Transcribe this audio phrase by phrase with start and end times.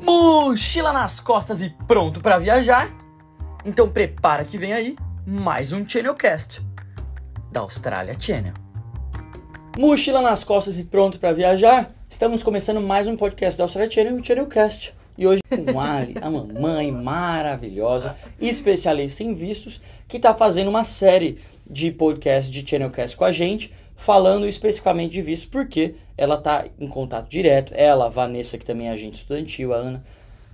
[0.00, 2.90] Mochila nas costas e pronto para viajar?
[3.64, 6.60] Então prepara que vem aí mais um Channelcast
[7.50, 8.52] da Austrália Channel.
[9.78, 11.92] Mochila nas costas e pronto para viajar?
[12.08, 14.94] Estamos começando mais um podcast da Austrália Channel, o Channelcast.
[15.18, 21.38] E hoje com Ali, a mamãe maravilhosa, especialista em vistos, que está fazendo uma série
[21.68, 26.86] de podcast de Channelcast com a gente, falando especificamente de vistos, porque ela está em
[26.86, 30.04] contato direto, ela, a Vanessa, que também é agente estudantil, a Ana,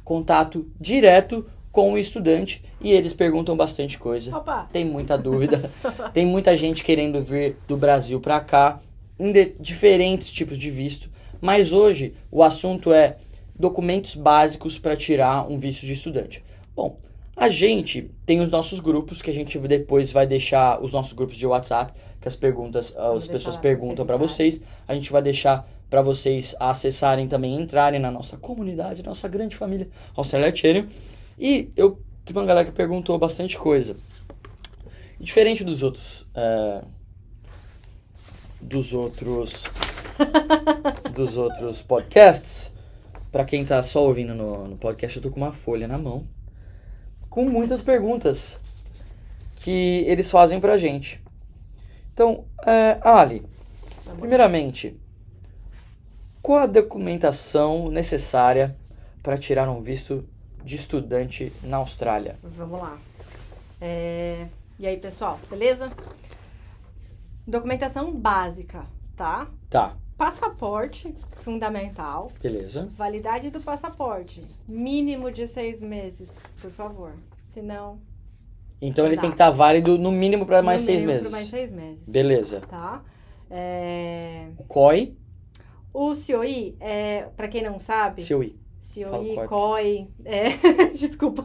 [0.04, 4.36] contato direto com o estudante e eles perguntam bastante coisa.
[4.36, 4.68] Opa.
[4.72, 5.70] Tem muita dúvida,
[6.12, 8.80] tem muita gente querendo vir do Brasil para cá,
[9.18, 13.16] em de- diferentes tipos de visto, mas hoje o assunto é
[13.58, 16.44] documentos básicos para tirar um visto de estudante.
[16.74, 16.98] Bom,
[17.36, 21.36] a gente tem os nossos grupos que a gente depois vai deixar os nossos grupos
[21.36, 24.60] de WhatsApp, que as perguntas, as Vamos pessoas perguntam vocês para vocês.
[24.86, 29.88] A gente vai deixar para vocês acessarem também, entrarem na nossa comunidade, nossa grande família
[30.14, 30.86] Australia Channel.
[31.38, 33.96] E eu tive uma galera que perguntou bastante coisa.
[35.18, 36.26] Diferente dos outros.
[36.34, 36.82] é,
[38.60, 39.70] dos outros.
[41.14, 42.72] dos outros podcasts.
[43.30, 46.24] Pra quem tá só ouvindo no, no podcast, eu tô com uma folha na mão.
[47.32, 48.60] Com muitas perguntas
[49.56, 51.18] que eles fazem pra gente.
[52.12, 53.42] Então, é, Ali,
[54.20, 55.00] primeiramente,
[56.42, 58.76] qual a documentação necessária
[59.22, 60.28] para tirar um visto
[60.62, 62.36] de estudante na Austrália?
[62.42, 62.98] Vamos lá.
[63.80, 64.46] É,
[64.78, 65.90] E aí, pessoal, beleza?
[67.46, 68.84] Documentação básica,
[69.16, 69.48] tá?
[69.70, 72.30] Tá, Passaporte, fundamental.
[72.40, 72.88] beleza.
[72.96, 77.12] Validade do passaporte, mínimo de seis meses, por favor.
[77.46, 77.98] Senão,
[78.80, 79.22] Então ele Tá.
[79.22, 81.30] tem que estar válido no mínimo para mais no seis mínimo meses.
[81.32, 82.60] Mais seis meses, Beleza.
[82.68, 83.02] tá?
[83.50, 85.16] É, O COI,
[85.92, 88.56] O COI, é, pra quem não sabe, COI.
[88.94, 90.50] COI, Fala, COI, é,
[90.94, 91.44] desculpa.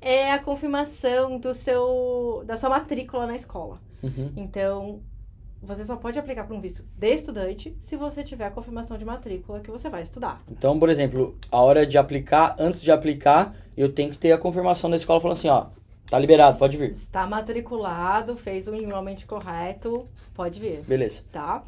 [0.00, 3.80] é a confirmação do seu, da sua matrícula na escola.
[4.00, 4.32] Uhum.
[4.36, 5.00] Então,
[5.62, 9.04] você só pode aplicar para um visto de estudante se você tiver a confirmação de
[9.04, 10.42] matrícula que você vai estudar.
[10.50, 14.38] Então, por exemplo, a hora de aplicar, antes de aplicar, eu tenho que ter a
[14.38, 15.66] confirmação da escola falando assim, ó,
[16.10, 16.90] tá liberado, pode vir.
[16.90, 21.22] Está matriculado, fez o enrollment correto, pode vir, Beleza.
[21.30, 21.62] tá?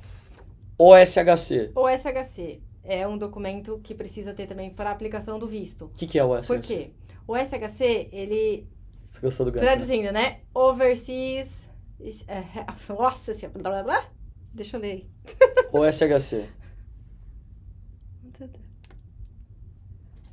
[0.77, 1.71] OSHC.
[1.75, 5.85] O SHC é um documento que precisa ter também para aplicação do visto.
[5.87, 6.47] O que, que é o OSHC?
[6.49, 6.91] Por quê?
[7.27, 8.67] O SHC, ele
[9.11, 9.65] Você gostou do gancho?
[9.65, 9.71] né?
[9.71, 10.39] Traduzindo, né?
[10.53, 11.64] Overseas.
[12.29, 12.45] É,
[12.93, 13.59] Nossa senhora.
[13.59, 14.09] Blá, blá, blá.
[14.53, 15.11] Deixa eu ler aí.
[15.73, 16.49] OSHC.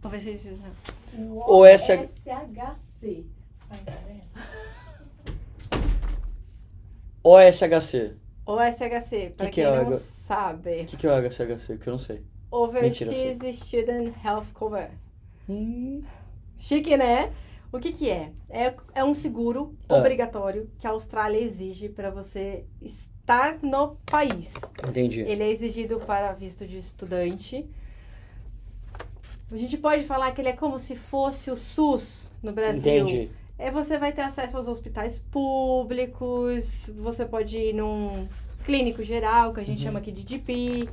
[0.03, 0.41] Overseas.
[1.17, 2.07] O O SH
[7.53, 8.17] SHC.
[8.45, 10.81] O SHC, pra Que que quem é o não H- sabe.
[10.81, 11.78] O que, que é o HCHC?
[11.78, 12.25] Que eu não sei.
[12.49, 14.89] Overseas Mentira, Student Health Cover.
[15.47, 16.01] Hum.
[16.57, 17.31] Chique, né?
[17.72, 18.32] O que que é?
[18.50, 19.96] É, é um seguro Ah.
[19.96, 24.54] obrigatório que a Austrália exige para você estar no país.
[24.88, 25.22] Entendi.
[25.22, 27.66] Ele é exigido para visto de estudante.
[29.50, 33.04] A gente pode falar que ele é como se fosse o SUS no Brasil.
[33.08, 33.30] Entendi.
[33.58, 38.28] É, você vai ter acesso aos hospitais públicos, você pode ir num
[38.66, 39.84] clínico geral, que a gente Uhum.
[39.86, 40.90] chama aqui de GP.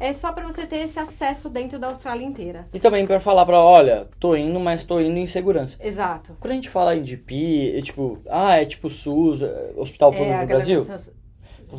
[0.00, 2.68] É só para você ter esse acesso dentro da Austrália inteira.
[2.72, 5.76] E também pra falar pra, olha, tô indo, mas tô indo em segurança.
[5.80, 6.36] Exato.
[6.40, 10.32] Quando a gente fala em DP, é tipo, ah, é tipo SUS, é Hospital Público
[10.32, 10.84] É, do Brasil?
[10.84, 11.14] pessoa-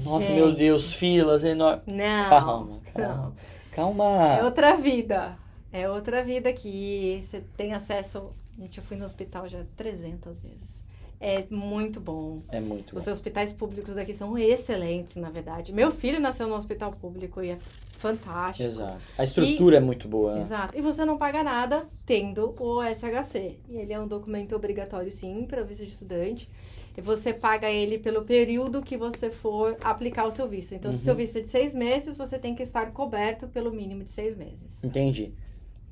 [0.06, 0.36] Nossa, Gente.
[0.36, 1.84] meu Deus, filas enormes.
[1.88, 2.30] Não.
[2.30, 3.36] Calma, calma.
[3.72, 4.44] É Calma.
[4.44, 5.38] outra vida.
[5.72, 8.32] É outra vida que você tem acesso.
[8.60, 10.80] Gente, eu fui no hospital já 300 vezes.
[11.22, 12.40] É muito bom.
[12.50, 13.00] É muito bom.
[13.00, 15.74] Os hospitais públicos daqui são excelentes, na verdade.
[15.74, 17.58] Meu filho nasceu no hospital público e é
[18.00, 18.68] fantástico.
[18.70, 18.98] Exato.
[19.18, 20.42] A estrutura é muito boa, né?
[20.42, 20.78] Exato.
[20.78, 23.60] E você não paga nada tendo o SHC.
[23.68, 26.50] E ele é um documento obrigatório, sim, para o visto de estudante.
[26.98, 30.74] E você paga ele pelo período que você for aplicar o seu visto.
[30.76, 31.06] Então, se o Uhum.
[31.06, 34.36] seu visto é de seis meses, você tem que estar coberto pelo mínimo de seis
[34.36, 34.84] meses.
[34.84, 35.34] Entendi.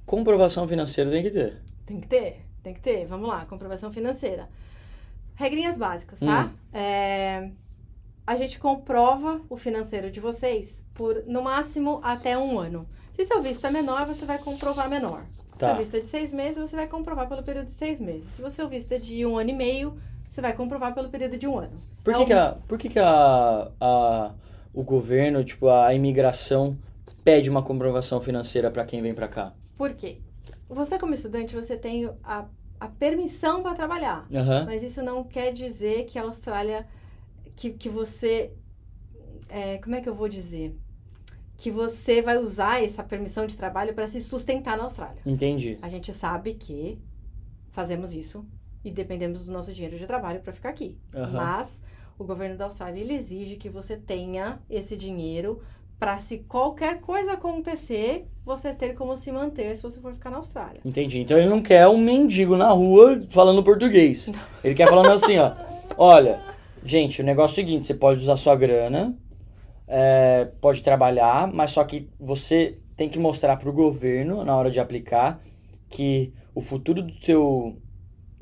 [0.05, 1.61] Comprovação financeira tem que ter.
[1.85, 3.05] Tem que ter, tem que ter.
[3.05, 4.49] Vamos lá, comprovação financeira.
[5.35, 6.51] Regrinhas básicas, tá?
[6.73, 7.51] É,
[8.27, 12.85] a gente comprova o financeiro de vocês por, no máximo, até um ano.
[13.13, 15.23] Se seu visto é menor, você vai comprovar menor.
[15.53, 15.69] Se Tá.
[15.69, 18.25] seu visto é de seis meses, você vai comprovar pelo período de seis meses.
[18.35, 19.97] Se o seu visto é de um ano e meio,
[20.29, 21.75] você vai comprovar pelo período de um ano.
[22.03, 24.31] Por que, É que, um- a, por que, que a, a,
[24.73, 26.77] o governo, tipo, a imigração
[27.23, 29.53] pede uma comprovação financeira pra quem vem pra cá?
[29.77, 30.17] Por quê?
[30.69, 32.45] Você, como estudante, você tem a,
[32.79, 34.27] a permissão para trabalhar.
[34.33, 34.65] Aham.
[34.65, 36.85] Mas isso não quer dizer que a Austrália.
[37.57, 38.53] Que, que você.
[39.49, 40.73] é, como é que eu vou dizer?
[41.57, 45.23] que você vai usar essa permissão de trabalho para se sustentar na Austrália.
[45.25, 45.79] Entendi.
[45.81, 46.99] A gente sabe que
[47.71, 48.45] fazemos isso
[48.85, 50.95] e dependemos do nosso dinheiro de trabalho para ficar aqui.
[51.15, 51.31] Aham.
[51.31, 51.81] Mas
[52.17, 55.59] o governo da Austrália ele exige que você tenha esse dinheiro
[55.99, 60.37] para se qualquer coisa acontecer, você ter como se manter se você for ficar na
[60.37, 60.79] Austrália.
[60.85, 61.21] Entendi.
[61.21, 64.31] Então ele não quer um mendigo na rua falando português.
[64.63, 65.55] Ele quer falando assim, ó.
[65.97, 66.39] Olha,
[66.83, 69.17] gente, o negócio é o seguinte, você pode usar sua grana,
[69.87, 74.79] é, pode trabalhar, mas só que você tem que mostrar pro governo, na hora de
[74.79, 75.39] aplicar,
[75.89, 77.77] que o futuro do teu,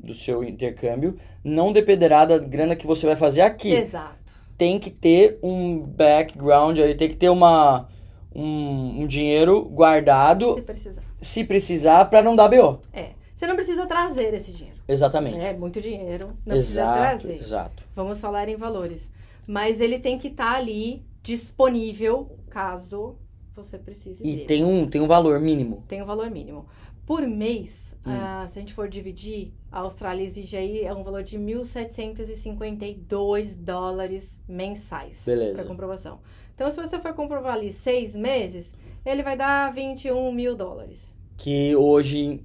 [0.00, 3.72] do seu intercâmbio não dependerá da grana que você vai fazer aqui.
[3.72, 4.16] Exato.
[4.56, 7.88] Tem que ter um background, aí tem que ter uma,
[8.34, 11.02] um, um dinheiro guardado, Se precisar.
[11.20, 12.80] se precisar, pra não dar BO.
[12.92, 13.10] É.
[13.34, 14.75] Você não precisa trazer esse dinheiro.
[14.88, 15.38] Exatamente.
[15.38, 16.28] É muito dinheiro.
[16.44, 17.38] Não precisa exato, trazer.
[17.38, 17.82] exato.
[17.94, 19.10] Vamos falar em valores.
[19.46, 23.16] Mas ele tem que estar ali disponível caso
[23.54, 24.44] você precise E dele.
[24.44, 25.82] tem um, tem um valor mínimo.
[25.88, 26.66] Tem um valor mínimo.
[27.06, 28.10] Por mês, Hum.
[28.12, 33.56] ah, se a gente for dividir, a Austrália exige aí é um valor de 1.752
[33.56, 35.54] dólares mensais Beleza.
[35.56, 36.20] para comprovação.
[36.54, 38.72] Então, se você for comprovar ali seis meses,
[39.04, 41.16] ele vai dar 21 mil dólares.
[41.36, 42.42] Que hoje.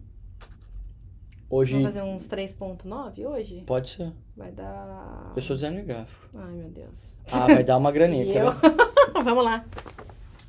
[1.52, 1.74] Hoje.
[1.74, 3.64] Vamos fazer uns 3,9 hoje?
[3.68, 4.14] Pode ser.
[4.38, 5.34] Vai dar.
[5.36, 6.30] Eu sou designer gráfico.
[6.34, 7.18] Ai, meu Deus.
[7.30, 8.24] Ah, vai dar uma graninha.
[8.32, 8.54] E eu?
[9.22, 9.66] Vamos lá.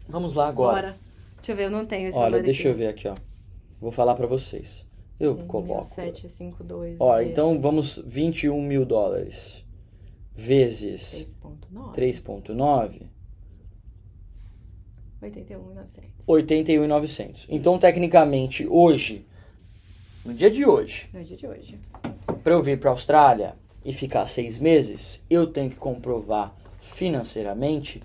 [0.09, 0.81] Vamos lá agora.
[0.83, 0.97] Bora.
[1.37, 2.79] Deixa eu ver, eu não tenho esse Olha, deixa eu aqui.
[2.79, 3.17] ver aqui, ó.
[3.81, 4.87] Vou falar pra vocês.
[5.19, 5.85] Eu coloco.
[5.97, 6.97] 1752.
[7.01, 9.65] Olha, então vamos 21 mil dólares
[10.33, 11.29] vezes
[11.93, 11.95] 3,9.
[11.95, 13.03] 3,9,
[15.21, 16.29] 81,900.
[16.29, 17.47] 81,900.
[17.49, 19.27] Então, tecnicamente, hoje,
[20.25, 21.79] no dia de hoje, No dia de hoje.
[22.43, 23.55] Pra eu vir pra Austrália
[23.85, 28.01] e ficar seis meses, eu tenho que comprovar financeiramente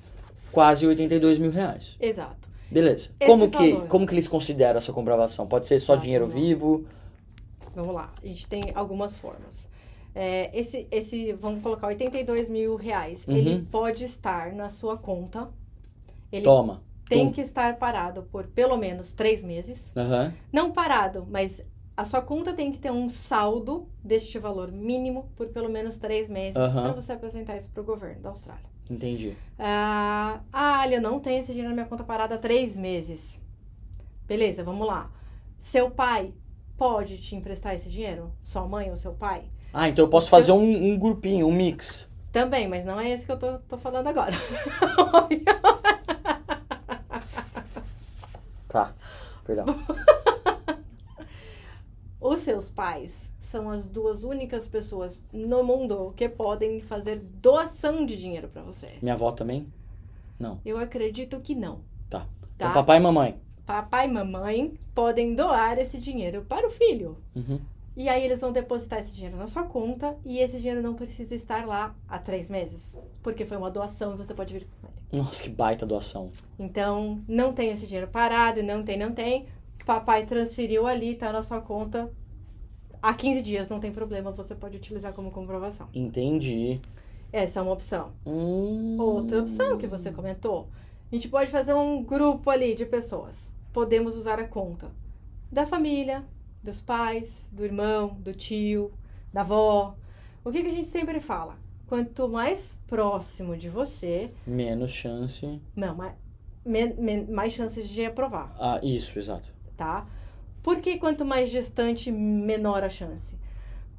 [0.52, 1.96] quase 82 mil reais.
[2.00, 2.48] Exato.
[2.70, 3.12] Beleza.
[3.20, 3.88] Esse Como que, valor.
[3.88, 5.48] como que eles consideram essa comprovação?
[5.48, 6.34] Pode ser só dinheiro lá.
[6.34, 6.86] vivo?
[7.76, 8.12] Vamos lá.
[8.22, 9.70] A gente tem algumas formas.
[10.16, 13.24] É, esse, esse, vamos colocar 82 mil reais.
[13.28, 13.36] Uhum.
[13.38, 15.48] Ele pode estar na sua conta.
[16.32, 16.82] Ele Toma.
[17.08, 17.32] tem Tum.
[17.32, 19.94] que estar parado por pelo menos três meses.
[19.96, 20.34] Aham.
[20.52, 21.64] Não parado, mas
[21.98, 26.30] a sua conta tem que ter um saldo deste valor mínimo por pelo menos três
[26.30, 28.70] meses para você apresentar isso para o governo da Austrália.
[28.88, 29.36] Entendi.
[29.58, 33.42] Ah, ah, olha, eu não tenho esse dinheiro na minha conta parada há três meses.
[34.28, 35.10] Beleza, vamos lá.
[35.58, 36.34] Seu pai
[36.78, 38.32] pode te emprestar esse dinheiro?
[38.44, 39.46] Sua mãe ou seu pai?
[39.74, 42.08] Ah, então eu posso Os fazer um, um grupinho, um mix.
[42.32, 44.36] Também, mas não é esse que eu tô, tô falando agora.
[48.70, 48.94] Tá.
[49.46, 49.66] Perdão.
[52.20, 58.18] Os seus pais são as duas únicas pessoas no mundo que podem fazer doação de
[58.18, 58.94] dinheiro para você.
[59.02, 59.68] Minha avó também?
[60.40, 60.60] Não.
[60.66, 61.80] Eu acredito que não.
[62.10, 62.20] Tá.
[62.20, 62.28] Tá?
[62.56, 63.40] Então, papai e mamãe.
[63.66, 67.18] Papai e mamãe podem doar esse dinheiro para o filho.
[67.36, 67.60] Uhum.
[67.96, 71.34] E aí eles vão depositar esse dinheiro na sua conta e esse dinheiro não precisa
[71.34, 72.96] estar lá há três meses.
[73.24, 75.24] Porque foi uma doação e você pode vir com ele.
[75.24, 76.30] Nossa, que baita doação.
[76.60, 79.48] Então, não tem esse dinheiro parado, não tem, não tem.
[79.88, 82.12] Papai transferiu ali, tá na sua conta.
[83.02, 85.88] Há 15 dias, não tem problema, você pode utilizar como comprovação.
[85.94, 86.82] Entendi.
[87.32, 88.12] Essa é uma opção.
[88.26, 88.98] Hum.
[89.00, 90.68] Outra opção que você comentou.
[91.10, 93.54] A gente pode fazer um grupo ali de pessoas.
[93.72, 94.92] Podemos usar a conta
[95.50, 96.26] da família,
[96.62, 98.92] dos pais, do irmão, do tio,
[99.32, 99.96] da avó.
[100.44, 101.56] O que, que a gente sempre fala?
[101.88, 105.62] Quanto mais próximo de você, Menos chance.
[105.74, 106.14] não, mais,
[106.66, 109.56] men- men- mais chances de aprovar, Ah, isso, exato.
[109.78, 110.06] Tá?
[110.62, 113.38] Por que quanto mais distante, menor a chance?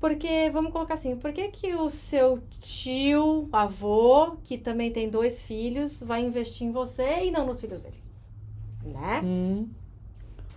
[0.01, 5.41] Porque, vamos colocar assim, por que, que o seu tio, avô, que também tem dois
[5.41, 8.01] filhos, vai investir em você e não nos filhos dele?
[8.85, 9.23] Né?
[9.25, 9.69] Hum.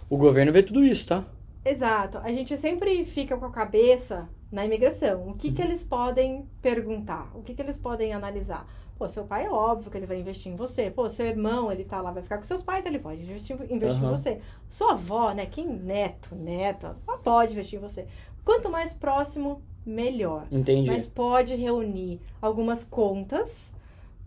[0.09, 1.25] O governo vê tudo isso, tá?
[1.63, 2.17] Exato.
[2.19, 5.29] A gente sempre fica com a cabeça na imigração.
[5.29, 7.31] O que, que eles podem perguntar?
[7.33, 8.67] O que, que eles podem analisar?
[8.97, 10.91] Pô, seu pai é óbvio que ele vai investir em você.
[10.91, 14.01] Pô, seu irmão, ele tá lá, vai ficar com seus pais, ele pode investir, investir
[14.01, 14.15] em Aham.
[14.15, 14.39] você.
[14.67, 15.45] Sua avó, né?
[15.45, 18.05] Quem neto, neta, ela pode investir em você.
[18.43, 20.45] Quanto mais próximo, melhor.
[20.51, 20.89] Entendi.
[20.89, 23.73] Mas pode reunir algumas contas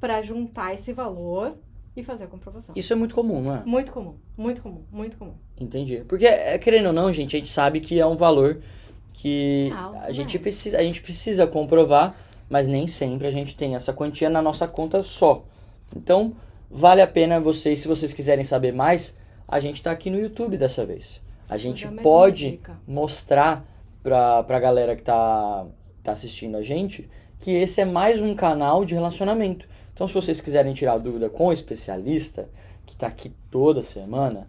[0.00, 1.56] para juntar esse valor
[1.96, 2.74] e fazer a comprovação.
[2.76, 3.62] Isso é muito comum, não é?
[3.64, 5.34] Muito comum, muito comum, muito comum.
[5.58, 6.04] Entendi.
[6.08, 8.60] Porque, é, querendo ou não, gente, a gente sabe que é um valor
[9.14, 10.42] que Alto, a gente, né?
[10.42, 12.14] precisa, a gente precisa comprovar,
[12.50, 15.44] mas nem sempre a gente tem essa quantia na nossa conta só.
[15.97, 16.35] Então,
[16.71, 19.16] vale a pena vocês, se vocês quiserem saber mais,
[19.47, 21.23] a gente tá aqui no YouTube dessa vez.
[21.49, 23.64] A gente pode mostrar
[24.02, 25.64] pra, pra galera que tá,
[26.02, 29.68] tá assistindo a gente que esse é mais um canal de relacionamento.
[29.92, 32.49] Então, se vocês quiserem tirar dúvida com o especialista,
[32.85, 34.49] que tá aqui toda semana,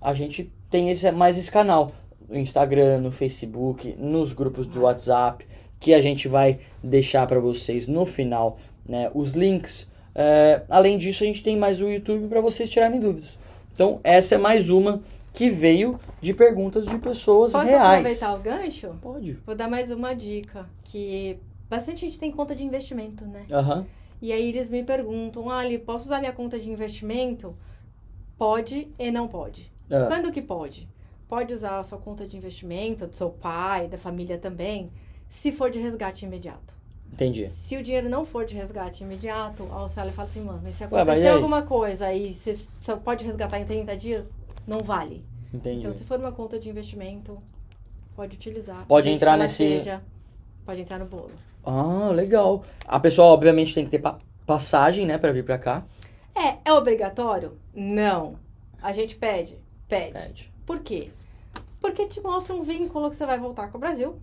[0.00, 1.92] a gente tem esse, mais esse canal
[2.32, 5.46] no Instagram, no Facebook, nos grupos de WhatsApp,
[5.78, 8.58] que a gente vai deixar para vocês no final,
[8.88, 9.86] né, os links.
[10.14, 13.38] É, além disso, a gente tem mais o YouTube para vocês tirarem dúvidas.
[13.74, 15.00] Então, essa é mais uma
[15.32, 18.00] que veio de perguntas de pessoas Posso reais.
[18.00, 18.94] aproveitar o gancho?
[19.00, 19.32] Pode.
[19.46, 23.46] Vou dar mais uma dica, que bastante gente tem conta de investimento, né?
[23.50, 23.86] Aham.
[24.20, 27.56] E aí eles me perguntam, Ali, posso usar minha conta de investimento?
[28.38, 29.72] Pode e não pode.
[29.90, 30.88] Ah, Quando que pode?
[31.28, 34.90] Pode usar a sua conta de investimento, do seu pai, da família também,
[35.28, 36.74] se for de resgate imediato.
[37.12, 37.48] entendi.
[37.50, 40.82] Se o dinheiro não for de resgate imediato, a Austrália fala assim, mano, mas se
[40.84, 41.28] Ué, acontecer aí?
[41.28, 44.30] alguma coisa e você só pode resgatar em 30 dias,
[44.66, 45.24] não vale.
[45.52, 45.80] Entendi.
[45.80, 47.38] Então, se for uma conta de investimento,
[48.16, 48.86] pode utilizar.
[48.86, 50.02] Pode entrar nesse- seja-
[50.64, 51.30] pode entrar no bolo.
[51.64, 52.64] Ah, legal.
[52.86, 55.84] A pessoa, obviamente, tem que ter pa- passagem, né, pra vir pra cá.
[56.34, 57.56] É, é obrigatório?
[57.74, 58.36] Não.
[58.82, 59.58] A gente pede?
[59.92, 60.12] Pede.
[60.12, 60.52] Pede.
[60.64, 61.10] Por quê?
[61.80, 64.16] Porque te mostra um vínculo que você vai voltar com o Brasil,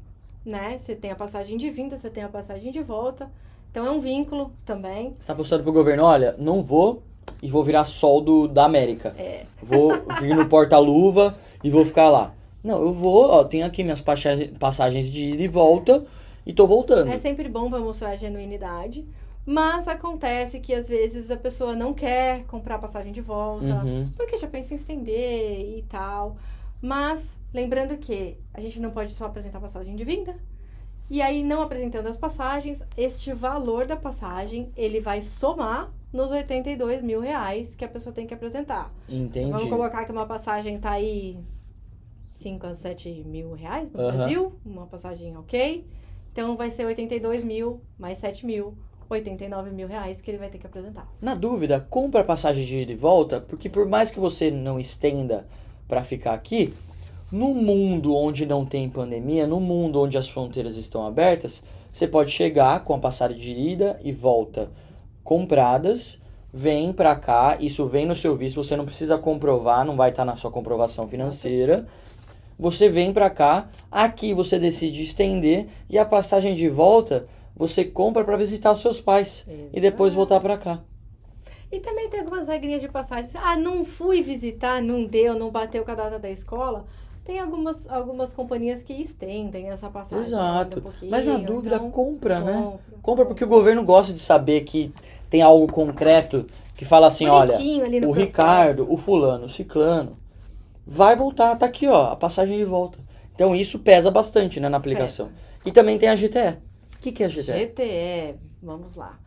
[0.46, 0.80] né?
[0.80, 3.30] Você tem a passagem de vinda, você tem a passagem de volta.
[3.70, 5.14] Então é um vínculo também.
[5.20, 7.04] Você tá postando pro governo, olha, não vou
[7.44, 9.14] e vou virar sol do, da América.
[9.18, 9.46] É.
[9.62, 12.34] Vou vir no porta-luva e vou ficar lá.
[12.64, 16.04] Não, eu vou, ó, tenho aqui minhas passagens de ida e volta
[16.46, 17.12] e tô voltando.
[17.12, 19.06] É sempre bom para mostrar a genuinidade.
[19.52, 24.08] Mas acontece que às vezes a pessoa não quer comprar passagem de volta, Uhum.
[24.16, 26.38] porque já pensa em estender e tal.
[26.80, 30.36] Mas lembrando que a gente não pode só apresentar passagem de vinda.
[31.10, 37.02] E aí, não apresentando as passagens, este valor da passagem, ele vai somar nos 82
[37.02, 38.94] mil reais que a pessoa tem que apresentar.
[39.10, 39.52] Entendi.
[39.52, 41.40] Vamos colocar que uma passagem tá aí
[42.28, 44.12] 5 a 7 mil reais no Aham.
[44.16, 45.88] Brasil, uma passagem ok.
[46.32, 48.78] Então vai ser 82 mil mais 7 mil,
[49.10, 51.08] 89 mil reais que ele vai ter que apresentar.
[51.22, 54.80] Na dúvida, compra a passagem de ida e volta, porque por mais que você não
[54.80, 55.48] estenda
[55.88, 56.74] pra ficar aqui,
[57.32, 62.32] no mundo onde não tem pandemia, no mundo onde as fronteiras estão abertas, você pode
[62.32, 64.70] chegar com a passagem de ida e volta
[65.24, 66.20] compradas,
[66.52, 70.26] vem pra cá, isso vem no seu visto, você não precisa comprovar, não vai estar
[70.26, 71.86] na sua comprovação financeira.
[72.58, 78.24] Você vem pra cá, aqui você decide estender e a passagem de volta você compra
[78.24, 80.82] pra visitar os seus pais e depois voltar pra cá.
[81.72, 83.30] E também tem algumas regrinhas de passagem.
[83.36, 86.86] Ah, não fui visitar, não deu, não bateu com a data da escola.
[87.24, 90.26] Tem algumas, algumas companhias que estendem essa passagem.
[90.26, 90.84] Exato.
[91.04, 92.54] um Mas na dúvida, então, compra, né?
[92.54, 92.98] compra.
[93.04, 94.92] Compra porque o governo gosta de saber que
[95.30, 98.26] tem algo concreto que fala assim, olha, Bonitinho no o processo.
[98.26, 100.18] Ricardo, o fulano, o ciclano,
[100.88, 102.98] vai voltar, tá aqui, ó, a passagem de volta.
[103.36, 105.30] Então isso pesa bastante, né, na aplicação.
[105.64, 106.58] E também tem a GTE.
[107.00, 107.66] O que, que é a GTE?
[107.68, 109.18] GTE, vamos lá.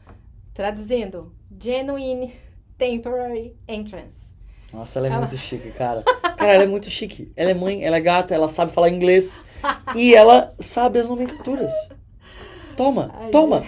[0.53, 2.35] Traduzindo, Genuine
[2.77, 4.27] Temporary Entrance.
[4.71, 6.03] Nossa, ela é muito chique, cara.
[6.03, 7.33] Cara, ela é muito chique.
[7.35, 9.43] Ela é mãe, ela é gata, ela sabe falar inglês.
[9.97, 11.73] e ela sabe as nomenclaturas.
[12.77, 13.65] Toma, Ai, toma.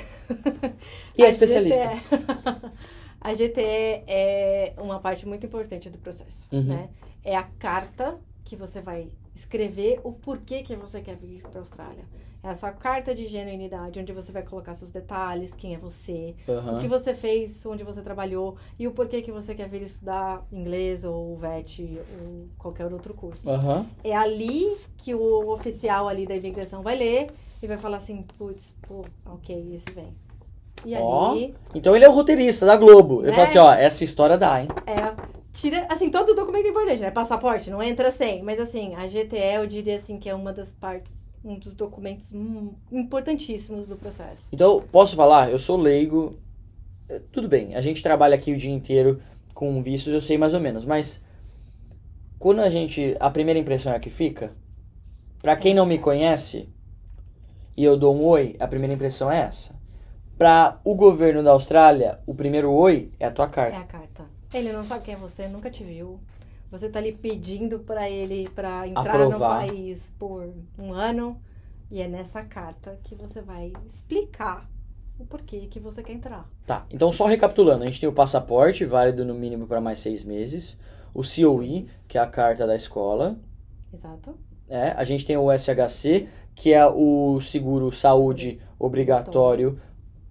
[1.17, 1.87] E é A especialista.
[1.95, 2.71] GTE
[3.21, 6.63] a GTE é uma parte muito importante do processo, Uhum.
[6.65, 6.89] né?
[7.23, 11.63] É a carta que você vai escrever o porquê que você quer vir para a
[11.63, 12.05] Austrália.
[12.45, 16.35] É a sua carta de genuinidade, onde você vai colocar seus detalhes, quem é você,
[16.47, 16.77] Aham.
[16.77, 20.47] o que você fez, onde você trabalhou e o porquê que você quer vir estudar
[20.53, 23.49] inglês ou VET ou qualquer outro curso.
[23.49, 23.87] Aham.
[24.05, 27.31] É ali que o oficial ali da imigração vai ler
[27.63, 30.15] e vai falar assim, putz, pô, ok, esse vem.
[30.85, 31.31] E Ó.
[31.33, 33.23] ali Então ele é o roteirista da Globo.
[33.23, 33.33] Ele Né?
[33.33, 34.69] fala assim, ó, essa história dá, hein?
[34.87, 35.15] é
[35.51, 37.11] tira, assim, todo documento é importante, né?
[37.11, 40.73] Passaporte não entra sem, mas assim, a GTE eu diria assim que é uma das
[40.73, 44.49] partes, um dos documentos hum, importantíssimos do processo.
[44.53, 45.51] Então, posso falar?
[45.51, 46.39] Eu sou leigo.
[47.09, 49.21] Eh, Tudo bem, a gente trabalha aqui o dia inteiro
[49.53, 51.23] com vistos, eu sei mais ou menos, mas
[52.39, 53.17] quando a gente.
[53.21, 54.53] A primeira impressão é a que fica.
[55.43, 56.69] Pra quem não me conhece
[57.77, 59.75] e eu dou um oi, a primeira impressão é essa.
[60.39, 63.79] Pra o governo da Austrália, o primeiro oi é a tua É carta.
[63.79, 64.25] a carta.
[64.53, 66.19] Ele não sabe quem é você, nunca te viu.
[66.75, 69.63] Você tá ali pedindo pra ele pra entrar Aprovar.
[69.63, 71.41] no país por um ano
[71.89, 74.69] e é nessa carta que você vai explicar
[75.17, 76.51] o porquê que você quer entrar.
[76.67, 80.25] Tá, então só recapitulando, a gente tem o passaporte, válido no mínimo para mais seis
[80.25, 80.77] meses.
[81.15, 83.39] O COE, que é a carta da escola.
[83.93, 84.37] Exato?
[84.69, 86.27] É, a gente tem o SHC,
[86.57, 89.79] que é o seguro saúde obrigatório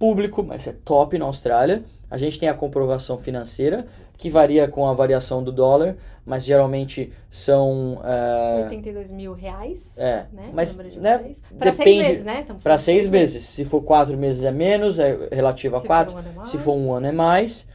[0.03, 1.81] público, mas é top na Austrália.
[2.11, 5.95] A gente tem a comprovação financeira, que varia com a variação do dólar,
[6.25, 8.01] mas geralmente são.
[8.03, 10.49] é, 82 mil reais, é, né?
[10.53, 11.31] mas né.
[11.57, 12.41] Pra seis meses, né?
[12.41, 13.45] Estamos para falando de seis meses.
[13.45, 16.17] Se for quatro meses é menos, é relativo a Se for quatro.
[16.17, 17.65] um é Se for um ano é mais.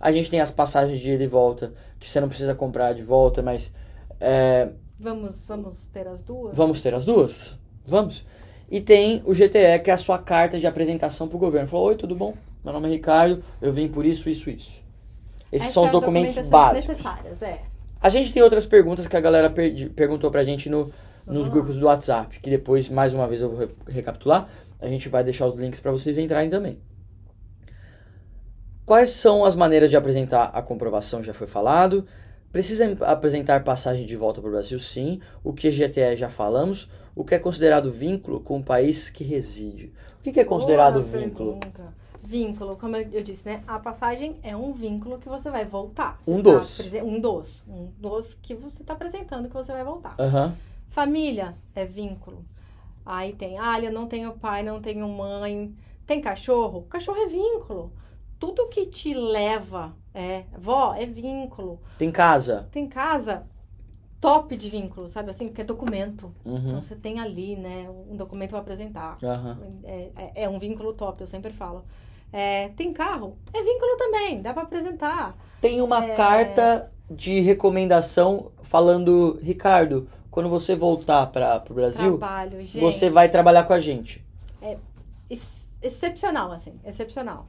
[0.00, 3.02] A gente tem as passagens de ida e volta, que você não precisa comprar de
[3.02, 3.70] volta, mas
[4.18, 6.56] é, Vamos, vamos ter as duas?
[6.56, 7.58] vamos ter as duas?
[7.86, 8.24] Vamos.
[8.70, 11.68] E tem o GTE, que é a sua carta de apresentação para o governo.
[11.68, 12.34] Falou, oi, tudo bom?
[12.64, 14.82] Meu nome é Ricardo, eu vim por isso, isso, isso.
[15.52, 16.88] Esses Essa são é os a documentos básicos.
[16.88, 17.60] necessárias, é.
[18.00, 20.90] A gente tem outras perguntas que a galera perdi- perguntou pra gente no,
[21.26, 21.52] nos lá.
[21.52, 24.48] grupos do WhatsApp, que depois, mais uma vez, eu vou re- recapitular.
[24.80, 26.78] A gente vai deixar os links para vocês entrarem também.
[28.84, 31.22] Quais são as maneiras de apresentar a comprovação?
[31.22, 32.06] Já foi falado.
[32.54, 34.78] Precisa apresentar passagem de volta para o Brasil?
[34.78, 35.20] Sim.
[35.42, 36.88] O que GTE já falamos.
[37.12, 39.92] O que é considerado vínculo com o país que reside?
[40.20, 41.54] O que que é considerado Boa vínculo?
[41.58, 41.92] pergunta.
[42.22, 43.64] Vínculo, como eu eu disse, né?
[43.66, 46.16] A passagem é um vínculo que você vai voltar.
[46.22, 46.78] Você Um tá dos.
[46.78, 47.62] apresen- Um dos.
[47.68, 50.14] Um dos que você está apresentando que você vai voltar.
[50.16, 50.54] Aham.
[50.90, 52.44] Família é vínculo.
[53.04, 55.74] Aí tem, ah, eu não tenho pai, não tenho mãe.
[56.06, 56.82] Tem cachorro?
[56.88, 57.92] Cachorro é vínculo.
[58.44, 61.80] Tudo que te leva, é, vó, é vínculo.
[61.96, 62.68] Tem casa.
[62.70, 63.46] Tem casa,
[64.20, 65.46] top de vínculo, sabe assim?
[65.48, 66.30] Porque é documento.
[66.44, 66.58] Uhum.
[66.58, 69.16] Então você tem ali, né, um documento para apresentar.
[69.22, 69.58] Aham.
[69.84, 71.86] É, é- é um vínculo top, eu sempre falo.
[72.30, 73.38] É, tem carro?
[73.50, 75.34] É vínculo também, dá para apresentar.
[75.62, 76.14] Tem uma É.
[76.14, 83.64] carta de recomendação falando, Ricardo, quando você voltar para o Brasil, Trabalho, você vai trabalhar
[83.64, 84.22] com a gente.
[85.30, 87.46] ex- excepcional, assim, excepcional.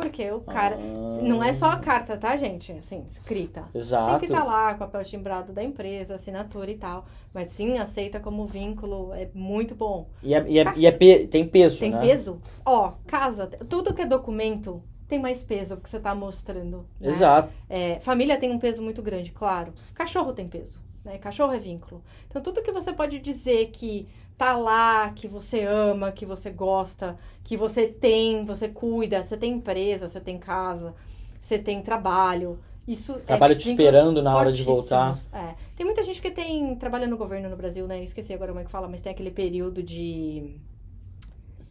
[0.00, 0.76] Porque o cara.
[0.76, 1.22] Ah.
[1.22, 2.72] Não é só a carta, tá, gente?
[2.72, 3.64] Assim, escrita.
[3.72, 4.18] Tem Exato.
[4.20, 7.04] que estar lá, com o papel timbrado da empresa, assinatura e tal.
[7.32, 10.08] Mas sim, aceita como vínculo, é muito bom.
[10.22, 12.00] E, é, e, é, e é pe- tem peso, Tem né?
[12.00, 12.40] peso?
[12.64, 16.86] Ó, casa, tudo que é documento tem mais peso que você tá mostrando.
[17.00, 17.08] né?
[17.08, 17.52] Exato.
[17.68, 19.72] É, família tem um peso muito grande, claro.
[19.94, 21.18] Cachorro tem peso, né?
[21.18, 22.02] Cachorro é vínculo.
[22.28, 27.18] Então, tudo que você pode dizer que tá lá, que você ama, que você gosta,
[27.44, 30.94] que você tem, você cuida, você tem empresa, você tem casa,
[31.40, 32.58] você tem trabalho.
[32.88, 35.16] Isso Trabalho é te esperando na hora de voltar.
[35.32, 35.54] É.
[35.76, 38.02] Tem muita gente que tem trabalha no governo no Brasil, né?
[38.02, 40.56] Esqueci agora como é que fala, mas tem aquele período de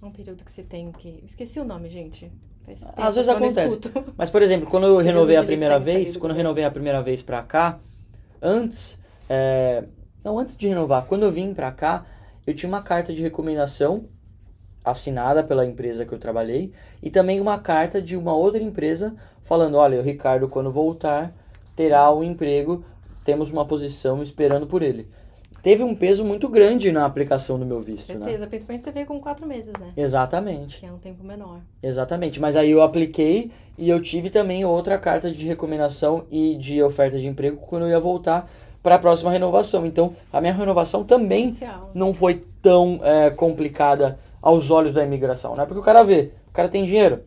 [0.02, 2.32] é um período que você tem que esqueci o nome, gente.
[2.65, 3.80] Faz Às vezes acontece.
[4.15, 7.22] Mas, por exemplo, quando eu renovei a primeira vez, quando eu renovei a primeira vez
[7.22, 7.80] pra cá,
[8.42, 9.84] antes, é,
[10.24, 12.06] não, antes de renovar, quando eu vim pra cá,
[12.46, 14.06] eu tinha uma carta de recomendação
[14.84, 19.76] assinada pela empresa que eu trabalhei e também uma carta de uma outra empresa falando,
[19.76, 21.34] olha, o Ricardo quando voltar
[21.76, 22.84] terá um emprego,
[23.24, 25.08] temos uma posição esperando por ele.
[25.62, 28.20] Teve um peso muito grande na aplicação do meu visto, né?
[28.20, 29.89] Certeza, principalmente você veio com quatro meses, né?
[29.96, 30.80] Exatamente.
[30.80, 31.60] Que é um tempo menor.
[31.84, 36.82] Exatamente, mas aí eu apliquei e eu tive também outra carta de recomendação e de
[36.82, 38.50] oferta de emprego quando eu ia voltar
[38.82, 39.86] para a próxima renovação.
[39.86, 41.92] Então, a minha renovação também Especial.
[41.94, 45.65] não foi tão é, complicada aos olhos da imigração, né?
[45.65, 47.24] Porque o cara vê, o cara tem dinheiro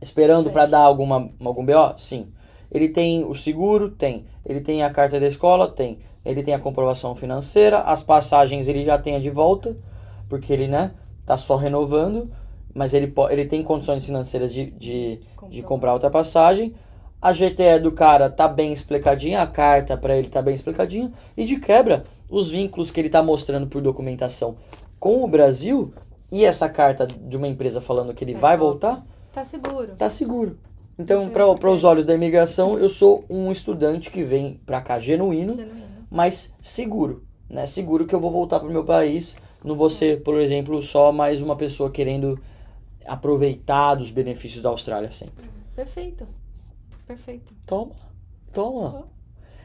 [0.00, 1.94] esperando para dar alguma algum BO?
[1.96, 2.28] Sim.
[2.70, 3.90] Ele tem o seguro?
[3.90, 4.26] Tem.
[4.44, 5.68] Ele tem a carta da escola?
[5.68, 5.98] Tem.
[6.24, 9.76] Ele tem a comprovação financeira, as passagens ele já tem de volta,
[10.28, 10.92] porque ele, né,
[11.26, 12.30] tá só renovando,
[12.74, 16.74] mas ele, ele tem condições financeiras de, de, de comprar outra passagem.
[17.24, 21.46] A GTE do cara tá bem explicadinha, a carta para ele tá bem explicadinha, e
[21.46, 24.56] de quebra, os vínculos que ele tá mostrando por documentação
[25.00, 25.90] com o Brasil
[26.30, 29.94] e essa carta de uma empresa falando que ele É vai voltar, Tá seguro.
[29.96, 30.58] tá seguro.
[30.98, 34.98] Então, tem para os olhos da imigração, eu sou um estudante que vem pra cá
[34.98, 35.86] genuíno, Genuíno.
[36.10, 37.64] mas seguro, né?
[37.64, 39.34] Seguro que eu vou voltar pro meu país,
[39.64, 42.38] não vou ser, por exemplo, só mais uma pessoa querendo
[43.06, 45.44] aproveitar dos benefícios da Austrália sempre.
[45.74, 46.26] Perfeito.
[47.06, 47.52] Perfeito.
[47.66, 47.94] Toma,
[48.52, 49.08] toma.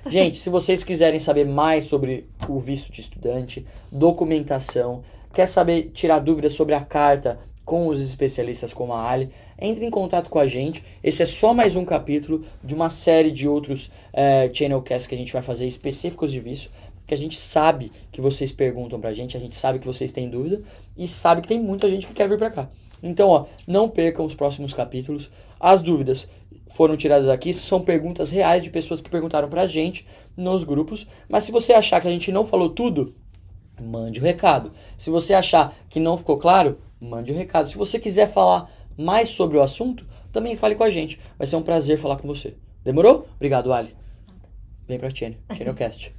[0.06, 6.20] Gente, se vocês quiserem saber mais sobre o visto de estudante, documentação, quer saber tirar
[6.20, 10.48] dúvidas sobre a carta com os especialistas como a Ali, entre em contato com a
[10.48, 10.84] gente.
[11.04, 15.18] Esse é só mais um capítulo de uma série de outros eh, channelcasts que a
[15.18, 16.72] gente vai fazer específicos de visto,
[17.06, 20.30] que a gente sabe que vocês perguntam pra gente, a gente sabe que vocês têm
[20.30, 20.64] dúvida
[20.98, 22.70] e sabe que tem muita gente que quer vir pra cá.
[23.04, 25.30] Então, ó, não percam os próximos capítulos.
[25.60, 26.28] As dúvidas
[26.70, 30.06] foram tiradas aqui, são perguntas reais de pessoas que perguntaram pra gente
[30.38, 31.06] nos grupos.
[31.28, 33.14] Mas se você achar que a gente não falou tudo,
[33.82, 34.72] mande o recado.
[34.98, 37.70] Se você achar que não ficou claro, mande o recado.
[37.70, 41.20] Se você quiser falar mais sobre o assunto, também fale com a gente.
[41.38, 42.56] Vai ser um prazer falar com você.
[42.84, 43.28] Demorou?
[43.36, 43.96] Obrigado, Ali.
[44.88, 46.19] Vem pra Channel, Channelcast.